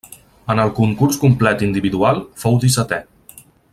En 0.53 0.61
el 0.61 0.71
concurs 0.77 1.19
complet 1.25 1.61
individual 1.67 2.21
fou 2.45 2.59
dissetè. 2.65 3.01